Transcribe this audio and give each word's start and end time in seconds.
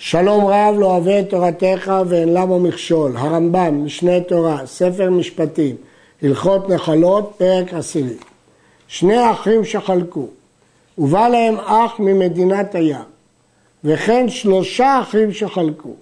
שלום 0.00 0.44
רב 0.46 0.74
לא 0.78 0.86
אוהב 0.86 1.08
את 1.08 1.30
תורתך 1.30 1.92
ואין 2.08 2.34
למה 2.34 2.58
מכשול. 2.58 3.16
הרמב"ם, 3.16 3.84
משנה 3.84 4.20
תורה, 4.20 4.66
ספר 4.66 5.10
משפטים, 5.10 5.76
הלכות 6.22 6.68
נחלות, 6.68 7.32
פרק 7.36 7.74
עשירי. 7.74 8.14
שני 8.88 9.30
אחים 9.30 9.64
שחלקו, 9.64 10.26
ובא 10.98 11.28
להם 11.28 11.54
אח 11.56 11.92
ממדינת 11.98 12.74
הים, 12.74 13.04
וכן 13.84 14.28
שלושה 14.28 15.00
אחים 15.02 15.32
שחלקו. 15.32 15.94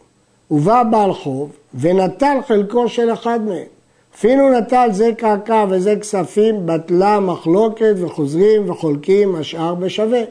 ובא 0.51 0.83
בעל 0.83 1.13
חוב 1.13 1.51
ונטל 1.75 2.37
חלקו 2.47 2.89
של 2.89 3.13
אחד 3.13 3.41
מהם. 3.47 3.67
אפילו 4.15 4.59
נטל 4.59 4.89
זה 4.93 5.11
קרקע 5.19 5.65
וזה 5.71 5.97
כספים, 5.97 6.67
בטלה 6.67 7.21
מחלוקת 7.21 7.95
וחוזרים 7.97 8.71
וחולקים 8.71 9.35
השאר 9.35 9.75
בשווה. 9.75 10.23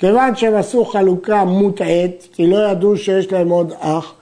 כיוון 0.00 0.36
שהם 0.36 0.54
עשו 0.54 0.84
חלוקה 0.84 1.44
מוטעית, 1.44 2.28
כי 2.32 2.46
לא 2.46 2.70
ידעו 2.70 2.96
שיש 2.96 3.32
להם 3.32 3.48
עוד 3.48 3.72
אח, 3.80 4.14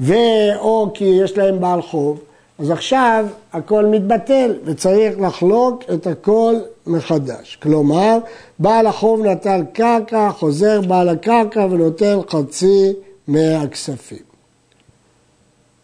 ואו 0.00 0.90
כי 0.94 1.04
יש 1.04 1.38
להם 1.38 1.60
בעל 1.60 1.82
חוב, 1.82 2.20
אז 2.58 2.70
עכשיו 2.70 3.26
הכל 3.52 3.86
מתבטל 3.86 4.54
וצריך 4.64 5.20
לחלוק 5.20 5.82
את 5.94 6.06
הכל 6.06 6.54
מחדש. 6.86 7.58
כלומר, 7.62 8.18
בעל 8.58 8.86
החוב 8.86 9.26
נטל 9.26 9.62
קרקע, 9.72 10.30
חוזר 10.30 10.80
בעל 10.80 11.08
הקרקע 11.08 11.66
ונותן 11.70 12.18
חצי 12.28 12.92
מהכספים. 13.28 14.18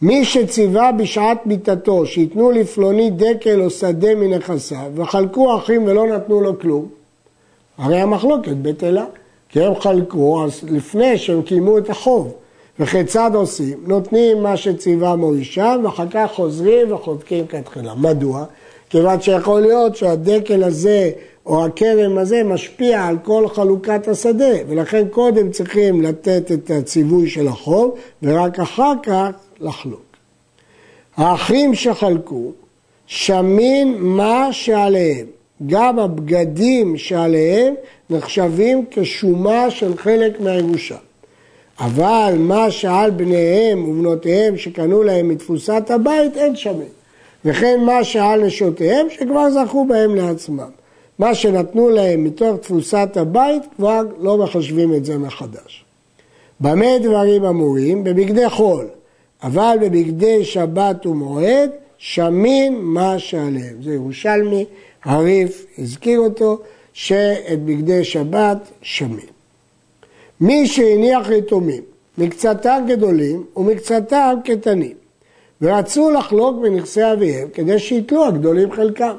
מי 0.02 0.24
שציווה 0.24 0.92
בשעת 0.92 1.46
מיתתו 1.46 2.06
שייתנו 2.06 2.50
לפלוני 2.50 3.10
דקל 3.10 3.62
או 3.62 3.70
שדה 3.70 4.14
מנכסיו 4.14 4.90
וחלקו 4.94 5.56
אחים 5.56 5.84
ולא 5.84 6.06
נתנו 6.06 6.40
לו 6.40 6.58
כלום, 6.58 6.88
הרי 7.78 8.00
המחלוקת 8.00 8.56
בטלה. 8.62 9.04
כי 9.52 9.60
הם 9.60 9.80
חלקו 9.80 10.46
לפני 10.68 11.18
שהם 11.18 11.42
קיימו 11.42 11.78
את 11.78 11.90
החוב. 11.90 12.34
וכיצד 12.80 13.30
עושים? 13.34 13.78
נותנים 13.86 14.42
מה 14.42 14.56
שציווה 14.56 15.16
מורישה 15.16 15.76
ואחר 15.84 16.06
כך 16.10 16.30
חוזרים 16.34 16.92
וחותקים 16.92 17.46
כתחילה. 17.46 17.94
מדוע? 17.94 18.44
כיוון 18.90 19.20
שיכול 19.20 19.60
להיות 19.60 19.96
שהדקל 19.96 20.64
הזה 20.64 21.10
או 21.46 21.64
הכרם 21.64 22.18
הזה 22.18 22.42
משפיע 22.44 23.04
על 23.04 23.16
כל 23.22 23.48
חלוקת 23.48 24.08
השדה 24.08 24.54
ולכן 24.68 25.08
קודם 25.08 25.50
צריכים 25.50 26.02
לתת 26.02 26.52
את 26.52 26.70
הציווי 26.70 27.28
של 27.28 27.48
החוב 27.48 27.94
ורק 28.22 28.58
אחר 28.58 28.92
כך 29.02 29.28
לחלוק. 29.60 30.02
האחים 31.16 31.74
שחלקו 31.74 32.52
שמין 33.06 33.96
מה 33.98 34.48
שעליהם 34.52 35.26
גם 35.66 35.98
הבגדים 35.98 36.96
שעליהם 36.96 37.74
נחשבים 38.10 38.84
כשומה 38.90 39.70
של 39.70 39.96
חלק 39.96 40.40
מהירושה. 40.40 40.96
אבל 41.80 42.34
מה 42.38 42.70
שעל 42.70 43.10
בניהם 43.10 43.88
ובנותיהם 43.88 44.56
שקנו 44.56 45.02
להם 45.02 45.28
מתפוסת 45.28 45.82
הבית 45.88 46.36
אין 46.36 46.56
שמן. 46.56 46.84
וכן 47.44 47.80
מה 47.80 48.04
שעל 48.04 48.44
נשותיהם 48.44 49.06
שכבר 49.10 49.50
זכו 49.50 49.84
בהם 49.84 50.14
לעצמם. 50.14 50.70
מה 51.18 51.34
שנתנו 51.34 51.88
להם 51.88 52.24
מתוך 52.24 52.56
תפוסת 52.56 53.08
הבית 53.16 53.62
כבר 53.76 54.00
לא 54.18 54.38
מחשבים 54.38 54.94
את 54.94 55.04
זה 55.04 55.18
מחדש. 55.18 55.84
במה 56.60 56.98
דברים 57.02 57.44
אמורים? 57.44 58.04
בבגדי 58.04 58.48
חול, 58.48 58.88
אבל 59.42 59.76
בבגדי 59.80 60.44
שבת 60.44 61.06
ומועד 61.06 61.70
שמין 62.02 62.78
מה 62.80 63.18
שעליהם. 63.18 63.82
זה 63.82 63.94
ירושלמי 63.94 64.64
הריף 65.04 65.66
הזכיר 65.78 66.20
אותו, 66.20 66.58
שאת 66.92 67.62
בגדי 67.64 68.04
שבת 68.04 68.58
שמין. 68.82 69.26
מי 70.40 70.66
שהניח 70.66 71.30
יתומים, 71.30 71.82
מקצתם 72.18 72.84
גדולים 72.88 73.44
ומקצתם 73.56 74.34
קטנים, 74.44 74.92
ורצו 75.62 76.10
לחלוק 76.10 76.62
בנכסי 76.62 77.12
אביהם 77.12 77.48
כדי 77.54 77.78
שיתלו 77.78 78.26
הגדולים 78.26 78.72
חלקם. 78.72 79.14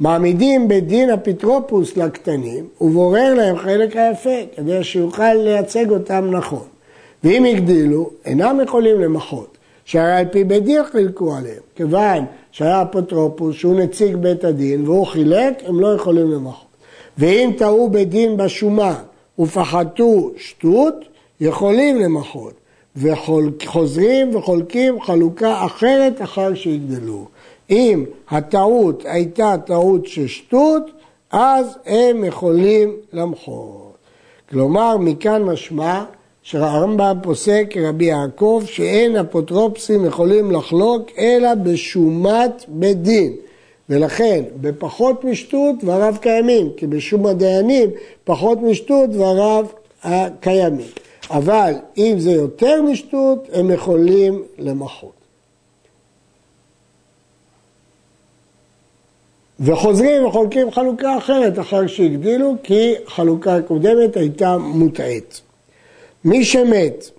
מעמידים 0.00 0.68
בדין 0.68 1.10
אפוטרופוס 1.10 1.96
לקטנים 1.96 2.66
ובורר 2.80 3.34
להם 3.34 3.58
חלק 3.58 3.96
היפה 3.96 4.38
כדי 4.56 4.84
שיוכל 4.84 5.34
לייצג 5.34 5.90
אותם 5.90 6.30
נכון. 6.30 6.66
ואם 7.24 7.44
הגדילו, 7.44 8.10
אינם 8.24 8.60
יכולים 8.64 9.00
למחות, 9.00 9.58
שהרי 9.84 10.12
על 10.12 10.24
פי 10.30 10.44
בית 10.44 10.64
דין 10.64 10.82
חילקו 10.92 11.36
עליהם, 11.36 11.62
כיוון 11.74 12.24
שהיה 12.50 12.82
אפוטרופוס 12.82 13.56
שהוא 13.56 13.80
נציג 13.80 14.16
בית 14.16 14.44
הדין 14.44 14.88
והוא 14.88 15.06
חילק, 15.06 15.62
הם 15.66 15.80
לא 15.80 15.94
יכולים 15.94 16.30
למחות. 16.30 16.66
ואם 17.18 17.50
טעו 17.58 17.90
בדין 17.90 18.36
בשומה 18.36 18.98
ופחתו 19.38 20.30
שטות, 20.36 20.94
יכולים 21.40 22.00
למחות. 22.00 22.52
וחוזרים 22.96 24.34
וחולקים 24.34 25.00
חלוקה 25.00 25.66
אחרת 25.66 26.22
אחר 26.22 26.54
שיגדלו. 26.54 27.26
אם 27.70 28.04
הטעות 28.30 29.02
הייתה 29.06 29.54
טעות 29.66 30.06
של 30.06 30.26
שטות, 30.26 30.90
אז 31.30 31.78
הם 31.86 32.24
יכולים 32.24 32.96
למחות. 33.12 33.92
כלומר, 34.50 34.96
מכאן 34.96 35.42
משמע 35.42 36.04
שהרמב"ם 36.42 37.18
פוסק 37.22 37.66
כרבי 37.70 38.04
יעקב 38.04 38.62
שאין 38.66 39.16
אפוטרופסים 39.16 40.04
יכולים 40.04 40.50
לחלוק 40.50 41.10
אלא 41.18 41.54
בשומת 41.54 42.64
בית 42.68 43.02
דין. 43.02 43.32
ולכן 43.88 44.42
בפחות 44.60 45.24
משטות 45.24 45.74
דבריו 45.80 46.14
קיימים, 46.20 46.70
כי 46.76 46.86
בשום 46.86 47.26
הדיינים 47.26 47.90
פחות 48.24 48.58
משטות 48.62 49.10
דבריו 49.10 49.66
הקיימים. 50.02 50.86
אבל 51.30 51.72
אם 51.96 52.14
זה 52.18 52.30
יותר 52.30 52.82
משטות, 52.82 53.48
הם 53.52 53.70
יכולים 53.70 54.42
למחות. 54.58 55.12
וחוזרים 59.60 60.26
וחולקים 60.26 60.70
חלוקה 60.70 61.18
אחרת 61.18 61.58
אחר 61.58 61.86
שהגדילו, 61.86 62.54
כי 62.62 62.94
חלוקה 63.06 63.62
קודמת 63.62 64.16
הייתה 64.16 64.58
מוטעית. 64.58 65.40
מי 66.24 66.44
שמת 66.44 67.10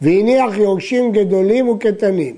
והניח 0.00 0.58
יורשים 0.58 1.12
גדולים 1.12 1.68
וקטנים, 1.68 2.36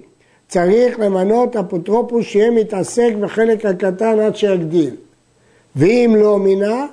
צריך 0.49 1.01
למנות 1.01 1.57
אפוטרופוס 1.57 2.25
שיהיה 2.27 2.51
מתעסק 2.51 3.13
בחלק 3.21 3.67
הקטן 3.67 4.21
עד 4.21 4.37
שיגדיל. 4.37 4.95
ואם 5.77 6.15
לא 6.19 6.39
מינה, 6.39 6.87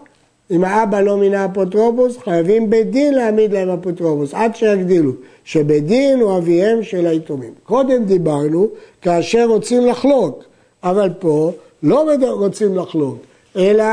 אם 0.51 0.63
האבא 0.63 1.01
לא 1.01 1.17
מינה 1.17 1.45
אפוטרופוס, 1.45 2.17
חייבים 2.17 2.69
בית 2.69 2.91
דין 2.91 3.13
להעמיד 3.13 3.53
להם 3.53 3.69
אפוטרופוס, 3.69 4.33
עד 4.33 4.55
שיגדילו, 4.55 5.11
שבית 5.43 5.85
דין 5.85 6.19
הוא 6.19 6.37
אביהם 6.37 6.83
של 6.83 7.07
היתומים. 7.07 7.53
קודם 7.63 8.03
דיברנו 8.03 8.67
כאשר 9.01 9.45
רוצים 9.45 9.85
לחלוק, 9.85 10.43
אבל 10.83 11.09
פה 11.19 11.51
לא 11.83 12.05
רוצים 12.21 12.77
לחלוק, 12.77 13.17
אלא 13.57 13.85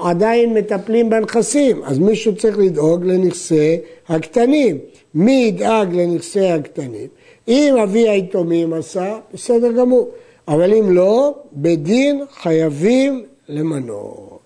עדיין 0.00 0.54
מטפלים 0.54 1.10
בנכסים, 1.10 1.84
אז 1.84 1.98
מישהו 1.98 2.36
צריך 2.36 2.58
לדאוג 2.58 3.04
לנכסי 3.04 3.78
הקטנים. 4.08 4.78
מי 5.14 5.32
ידאג 5.32 5.94
לנכסי 5.94 6.46
הקטנים? 6.46 7.06
אם 7.48 7.74
אבי 7.82 8.08
היתומים 8.08 8.72
עשה, 8.72 9.18
בסדר 9.34 9.72
גמור, 9.72 10.10
אבל 10.48 10.74
אם 10.74 10.92
לא, 10.92 11.34
בדין 11.52 12.24
חייבים 12.32 13.24
למנות. 13.48 14.38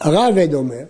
הרב 0.00 0.54
אומר, 0.54 0.82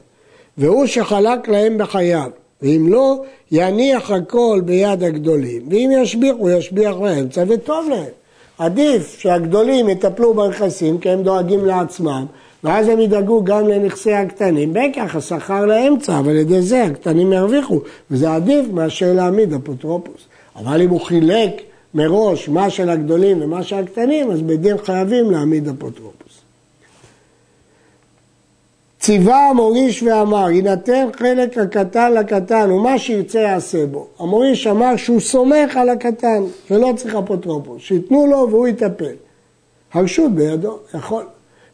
והוא 0.58 0.87
שחלק 0.87 1.48
להם 1.48 1.78
בחייו, 1.78 2.31
ואם 2.62 2.87
לא, 2.88 3.22
יניח 3.53 4.10
הכל 4.10 4.60
ביד 4.64 5.03
הגדולים, 5.03 5.69
ואם 5.70 5.91
ישביחו, 6.03 6.50
ישביח 6.50 6.97
באמצע, 6.97 7.44
וטוב 7.48 7.88
להם. 7.91 8.25
עדיף 8.59 9.19
שהגדולים 9.19 9.89
יטפלו 9.89 10.34
בנכסים 10.34 10.99
כי 10.99 11.11
הם 11.11 11.22
דואגים 11.22 11.65
לעצמם, 11.65 12.27
ואז 12.65 12.89
הם 12.89 13.00
ידאגו 13.00 13.44
גם 13.44 13.69
לנכסי 13.69 14.12
הקטנים. 14.12 14.72
בכך 14.72 15.17
השכר 15.17 15.67
לאמצע, 15.67 16.19
אבל 16.19 16.31
על 16.31 16.37
ידי 16.37 16.62
זה 16.62 16.83
הקטנים 16.83 17.33
ירוויחו, 17.33 17.81
וזה 18.11 18.34
עדיף 18.34 18.67
מאשר 18.72 19.12
להעמיד 19.12 19.53
אפוטרופוס. 19.53 20.26
אבל 20.56 20.82
אם 20.82 20.91
הוא 20.91 21.00
חילק 21.00 21.53
מראש 21.94 22.49
מה 22.49 22.70
של 22.70 22.91
הגדולים 22.91 23.43
ומה 23.43 23.62
של 23.62 23.76
הקטנים, 23.76 24.31
אז 24.31 24.43
בדין 24.43 24.79
חייבים 24.79 25.31
להעמיד 25.31 25.69
אפוטרופוס. 25.69 26.25
ציווה 29.06 29.50
המוריש 29.50 30.03
ואמר, 30.03 30.50
יינתן 30.50 31.08
חלק 31.19 31.58
הקטן 31.58 32.12
לקטן, 32.12 32.70
ומה 32.70 32.99
שירצה 32.99 33.38
יעשה 33.38 33.87
בו. 33.87 34.06
המוריש 34.19 34.67
אמר 34.67 34.97
שהוא 34.97 35.20
סומך 35.20 35.76
על 35.76 35.88
הקטן, 35.88 36.43
שלא 36.69 36.93
צריך 36.97 37.14
אפוטרופוס, 37.14 37.82
שייתנו 37.82 38.26
לו 38.26 38.50
והוא 38.50 38.69
יטפל. 38.69 39.14
הרשות 39.93 40.32
בידו, 40.32 40.79
יכול. 40.94 41.25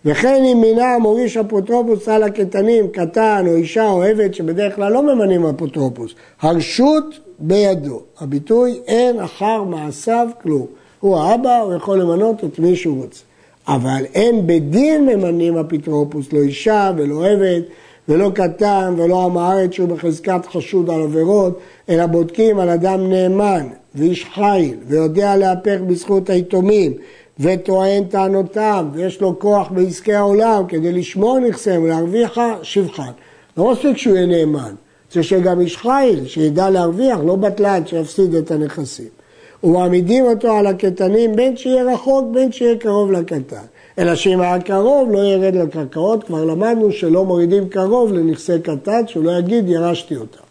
וכן 0.05 0.43
אם 0.45 0.61
מינה 0.61 0.95
המוריש 0.95 1.37
אפוטרופוס 1.37 2.09
על 2.09 2.23
הקטנים, 2.23 2.89
קטן 2.89 3.45
או 3.49 3.57
אישה 3.57 3.89
או 3.89 4.03
עבד, 4.03 4.35
שבדרך 4.35 4.77
כלל 4.77 4.93
לא 4.93 5.15
ממנים 5.15 5.47
אפוטרופוס, 5.47 6.15
הרשות 6.41 7.19
בידו. 7.39 8.01
הביטוי 8.21 8.81
אין 8.87 9.21
אחר 9.21 9.63
מעשיו 9.63 10.29
כלום. 10.43 10.67
הוא 11.01 11.17
האבא, 11.17 11.59
הוא 11.59 11.75
יכול 11.75 12.01
למנות 12.01 12.45
את 12.45 12.59
מי 12.59 12.77
שהוא 12.77 13.03
רוצה. 13.03 13.32
אבל 13.69 14.05
אין 14.15 14.47
בדין 14.47 15.07
ממנים 15.07 15.59
אפוטרופוס, 15.59 16.33
לא 16.33 16.39
אישה 16.39 16.91
ולא 16.97 17.27
עבד, 17.27 17.61
ולא 18.09 18.31
קטן 18.35 18.95
ולא 18.97 19.25
עם 19.25 19.37
הארץ 19.37 19.73
שהוא 19.73 19.89
בחזקת 19.89 20.47
חשוד 20.47 20.91
על 20.91 21.03
עבירות, 21.03 21.59
אלא 21.89 22.07
בודקים 22.07 22.59
על 22.59 22.69
אדם 22.69 23.11
נאמן 23.11 23.67
ואיש 23.95 24.25
חיל 24.35 24.77
ויודע 24.87 25.37
להפך 25.37 25.79
בזכות 25.87 26.31
היתומים 26.31 26.93
וטוען 27.41 28.05
טענותם 28.05 28.89
ויש 28.93 29.21
לו 29.21 29.39
כוח 29.39 29.69
בעסקי 29.71 30.15
העולם 30.15 30.63
כדי 30.69 30.93
לשמור 30.93 31.39
נכסיהם 31.39 31.83
ולהרוויח 31.83 32.39
שבחן. 32.63 33.13
לא 33.57 33.73
מספיק 33.73 33.97
שהוא 33.97 34.17
יהיה 34.17 34.27
נאמן, 34.27 34.75
צריך 35.09 35.25
שגם 35.25 35.61
איש 35.61 35.77
חיל 35.77 36.27
שידע 36.27 36.71
להרוויח, 36.71 37.19
לא 37.27 37.37
בטלן 37.37 37.87
שיפסיד 37.87 38.35
את 38.35 38.51
הנכסים. 38.51 39.22
ומעמידים 39.65 40.25
אותו 40.25 40.53
על 40.53 40.67
הקטנים 40.67 41.37
בין 41.37 41.57
שיהיה 41.57 41.85
רחוק 41.85 42.25
בין 42.35 42.53
שיהיה 42.53 42.77
קרוב 42.77 43.13
לקטן. 43.13 43.65
אלא 43.99 44.15
שאם 44.15 44.41
היה 44.41 44.61
קרוב 44.61 45.11
לא 45.13 45.19
ירד 45.19 45.55
לקרקעות, 45.55 46.25
כבר 46.25 46.45
למדנו 46.45 46.93
שלא 46.93 47.25
מורידים 47.25 47.69
קרוב 47.69 48.13
לנכסי 48.13 48.61
קטן, 48.63 49.07
שהוא 49.07 49.25
לא 49.25 49.39
יגיד 49.39 49.69
ירשתי 49.69 50.17
אותם. 50.17 50.43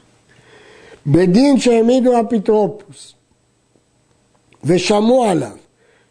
בדין 1.07 1.59
שהעמידו 1.59 2.19
אפוטרופוס 2.19 3.13
ושמעו 4.63 5.23
עליו 5.23 5.51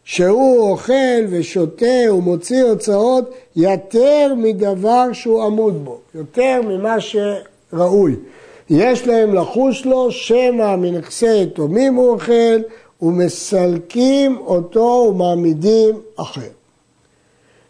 שהוא 0.03 0.69
אוכל 0.69 1.25
ושותה 1.29 2.13
ומוציא 2.13 2.63
הוצאות 2.63 3.33
יותר 3.55 4.33
מדבר 4.37 5.13
שהוא 5.13 5.43
עמוד 5.43 5.85
בו, 5.85 5.99
יותר 6.15 6.61
ממה 6.67 6.95
שראוי. 6.99 8.15
יש 8.69 9.07
להם 9.07 9.33
לחוש 9.33 9.85
לו 9.85 10.11
שמא 10.11 10.75
מנכסי 10.75 11.41
יתומים 11.43 11.95
הוא 11.95 12.09
אוכל 12.09 12.61
ומסלקים 13.01 14.37
אותו 14.37 15.07
ומעמידים 15.09 15.95
אחר. 16.15 16.49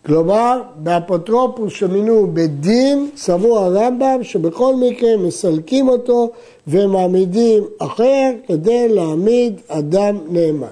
כלומר, 0.06 0.62
באפוטרופוס 0.76 1.74
שמינו 1.74 2.28
בדין, 2.34 3.10
סבור 3.18 3.60
הרמב"ם 3.60 4.20
שבכל 4.24 4.76
מקרה 4.76 5.18
מסלקים 5.18 5.90
אותו 5.90 6.32
ומעמידים 6.68 7.64
אחר 7.80 8.32
כדי 8.48 8.88
להעמיד 8.90 9.62
אדם 9.68 10.18
נאמן. 10.30 10.68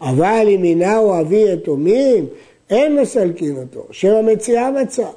אבל 0.00 0.46
אם 0.48 0.62
מינהו 0.62 1.20
אבי 1.20 1.52
יתומים, 1.52 2.26
אין 2.70 2.96
מסלקים 3.00 3.56
אותו, 3.56 3.86
שם 3.90 4.14
המציאה 4.14 4.70
מצא. 4.70 5.08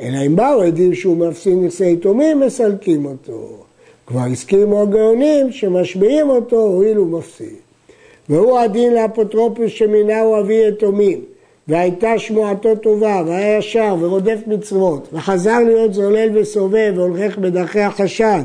אלא 0.00 0.26
אם 0.26 0.36
באו 0.36 0.62
עדים 0.62 0.94
שהוא 0.94 1.16
מפסיד 1.16 1.58
נכסי 1.58 1.92
יתומים, 1.92 2.40
מסלקים 2.40 3.06
אותו. 3.06 3.48
כבר 4.06 4.20
הסכימו 4.32 4.82
הגאונים 4.82 5.52
שמשביעים 5.52 6.30
אותו 6.30 6.56
הואיל 6.56 6.96
הוא 6.96 7.06
מפסיד. 7.06 7.69
והוא 8.30 8.58
הדין 8.58 8.94
לאפוטרופוס 8.94 9.70
שמינהו 9.72 10.40
אבי 10.40 10.68
יתומים. 10.68 11.20
והייתה 11.68 12.18
שמועתו 12.18 12.74
טובה, 12.74 13.22
והיה 13.26 13.58
ישר 13.58 13.96
ורודף 14.00 14.38
מצוות, 14.46 15.08
וחזר 15.12 15.58
להיות 15.66 15.94
זולל 15.94 16.28
וסובב 16.34 16.92
והולכך 16.96 17.38
בדרכי 17.38 17.80
החשד, 17.80 18.42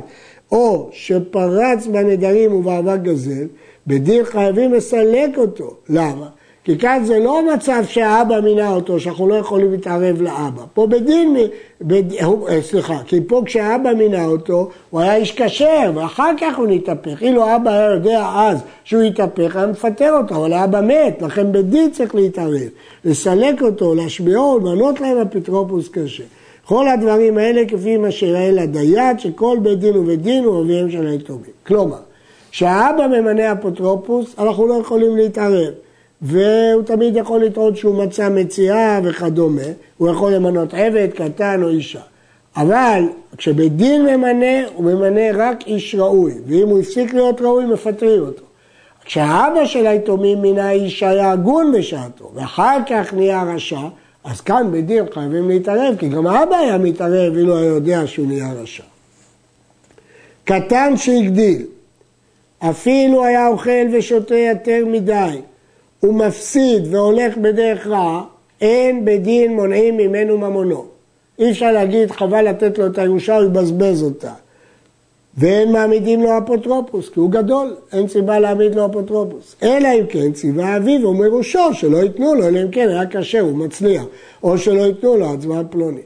או 0.51 0.89
שפרץ 0.91 1.87
בנדרים 1.87 2.53
ובאבק 2.53 2.99
גזל, 3.01 3.47
בדין 3.87 4.23
חייבים 4.23 4.73
לסלק 4.73 5.37
אותו. 5.37 5.75
למה? 5.89 6.29
כי 6.65 6.77
כאן 6.77 7.01
זה 7.03 7.19
לא 7.19 7.53
מצב 7.53 7.83
שהאבא 7.87 8.39
מינה 8.39 8.69
אותו, 8.69 8.99
שאנחנו 8.99 9.27
לא 9.27 9.35
יכולים 9.35 9.71
להתערב 9.71 10.21
לאבא. 10.21 10.61
פה 10.73 10.87
בדין, 10.87 11.37
בד... 11.81 12.13
אה, 12.13 12.61
סליחה, 12.61 12.97
כי 13.07 13.19
פה 13.27 13.41
כשהאבא 13.45 13.93
מינה 13.93 14.25
אותו, 14.25 14.69
הוא 14.89 15.01
היה 15.01 15.15
איש 15.15 15.41
כשר, 15.41 15.91
ואחר 15.95 16.31
כך 16.41 16.57
הוא 16.57 16.67
נתהפך. 16.67 17.21
אילו 17.21 17.55
אבא 17.55 17.71
היה 17.71 17.91
יודע 17.91 18.29
אז 18.35 18.59
שהוא 18.83 19.03
יתהפך, 19.03 19.55
היה 19.55 19.67
מפטר 19.67 20.13
אותו, 20.13 20.35
אבל 20.35 20.53
האבא 20.53 20.81
מת, 20.81 21.21
לכן 21.21 21.51
בדין 21.51 21.91
צריך 21.91 22.15
להתערב. 22.15 22.69
לסלק 23.05 23.61
אותו, 23.61 23.95
להשביעו, 23.95 24.59
למנות 24.59 25.01
להם 25.01 25.17
אפוטרופוס 25.17 25.89
קשה. 25.89 26.23
כל 26.65 26.87
הדברים 26.87 27.37
האלה 27.37 27.61
כפי 27.67 27.97
מה 27.97 28.11
שיראה 28.11 28.51
לדיין, 28.51 29.19
שכל 29.19 29.57
בית 29.61 29.79
דין 29.79 29.97
ובית 29.97 30.21
דין 30.21 30.43
הוא 30.43 30.63
אביהם 30.63 30.91
של 30.91 31.07
היתומים. 31.07 31.51
כלומר, 31.67 31.99
כשהאבא 32.51 33.07
ממנה 33.07 33.51
אפוטרופוס, 33.51 34.35
אנחנו 34.39 34.67
לא 34.67 34.73
יכולים 34.73 35.15
להתערב. 35.15 35.84
והוא 36.21 36.83
תמיד 36.83 37.15
יכול 37.15 37.43
לטעון 37.43 37.75
שהוא 37.75 38.03
מצא 38.03 38.29
מציאה 38.29 38.99
וכדומה, 39.03 39.61
הוא 39.97 40.09
יכול 40.09 40.33
למנות 40.33 40.73
עבד, 40.73 41.07
קטן 41.15 41.63
או 41.63 41.69
אישה. 41.69 42.01
אבל 42.57 43.03
כשבית 43.37 43.75
דין 43.75 44.01
ממנה, 44.01 44.67
הוא 44.75 44.85
ממנה 44.85 45.21
רק 45.33 45.67
איש 45.67 45.95
ראוי, 45.95 46.33
ואם 46.47 46.67
הוא 46.67 46.79
הפסיק 46.79 47.13
להיות 47.13 47.41
ראוי, 47.41 47.65
מפטרים 47.65 48.21
אותו. 48.21 48.43
כשהאבא 49.05 49.65
של 49.65 49.87
היתומים 49.87 50.41
מינה 50.41 50.71
איש 50.71 51.03
היה 51.03 51.31
הגון 51.31 51.71
בשעתו, 51.77 52.31
ואחר 52.33 52.77
כך 52.89 53.13
נהיה 53.13 53.43
רשע, 53.43 53.79
אז 54.23 54.41
כאן 54.41 54.67
בדין 54.71 55.05
חייבים 55.13 55.49
להתערב, 55.49 55.95
כי 55.99 56.09
גם 56.09 56.27
האבא 56.27 56.55
היה 56.55 56.77
מתערב 56.77 57.37
אילו 57.37 57.57
היה 57.57 57.65
יודע 57.65 58.07
שהוא 58.07 58.27
נהיה 58.27 58.53
רשע. 58.53 58.83
קטן 60.43 60.97
שהגדיל, 60.97 61.65
אפילו 62.59 63.25
היה 63.25 63.47
אוכל 63.47 63.85
ושותה 63.93 64.37
יותר 64.37 64.85
מדי, 64.87 65.41
הוא 66.05 66.13
מפסיד 66.13 66.93
והולך 66.93 67.37
בדרך 67.37 67.87
רעה, 67.87 68.23
אין 68.61 69.05
בדין 69.05 69.55
מונעים 69.55 69.97
ממנו 69.97 70.37
ממונו. 70.37 70.85
אי 71.39 71.51
אפשר 71.51 71.71
להגיד 71.71 72.11
חבל 72.11 72.49
לתת 72.49 72.77
לו 72.77 72.87
את 72.87 72.97
הירושה, 72.97 73.37
הוא 73.37 73.45
יבזבז 73.45 74.03
אותה. 74.03 74.31
ואין 75.37 75.71
מעמידים 75.71 76.23
לו 76.23 76.37
אפוטרופוס, 76.37 77.09
כי 77.09 77.19
הוא 77.19 77.31
גדול, 77.31 77.75
אין 77.93 78.07
סיבה 78.07 78.39
להעמיד 78.39 78.75
לו 78.75 78.85
אפוטרופוס. 78.85 79.55
אלא 79.63 79.87
אם 79.99 80.05
כן 80.09 80.31
ציווה 80.31 80.77
אביו 80.77 81.09
ומרושו, 81.09 81.73
שלא 81.73 81.97
ייתנו 81.97 82.35
לו, 82.35 82.47
אלא 82.47 82.61
אם 82.61 82.71
כן 82.71 82.89
היה 82.89 83.05
קשה, 83.05 83.39
הוא 83.39 83.57
מצליח, 83.57 84.03
או 84.43 84.57
שלא 84.57 84.81
ייתנו 84.81 85.17
לו 85.17 85.33
הצבעה 85.33 85.63
פלוני. 85.63 86.01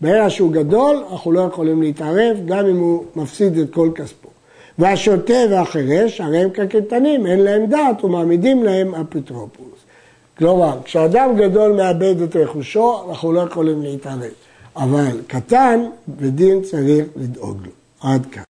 ברגע 0.00 0.30
שהוא 0.30 0.52
גדול, 0.52 0.96
אנחנו 1.10 1.32
לא 1.32 1.40
יכולים 1.40 1.82
להתערב, 1.82 2.36
גם 2.46 2.66
אם 2.66 2.78
הוא 2.78 3.04
מפסיד 3.16 3.58
את 3.58 3.70
כל 3.70 3.90
כספו. 3.94 4.28
והשוטה 4.78 5.34
והחירש, 5.50 6.20
הרי 6.20 6.38
הם 6.38 6.50
כקטנים, 6.50 7.26
אין 7.26 7.40
להם 7.40 7.66
דעת 7.66 8.04
ומעמידים 8.04 8.62
להם 8.62 8.94
אפוטרופוס. 8.94 9.78
כלומר, 10.38 10.78
כשאדם 10.84 11.36
גדול 11.36 11.72
מאבד 11.72 12.22
את 12.22 12.36
רכושו, 12.36 13.10
אנחנו 13.10 13.32
לא 13.32 13.40
יכולים 13.40 13.82
להתערב. 13.82 14.32
אבל 14.76 15.20
קטן, 15.26 15.84
בדין 16.08 16.62
צריך 16.62 17.06
לדאוג 17.16 17.56
לו. 17.64 17.72
עד 18.00 18.26
כאן. 18.26 18.47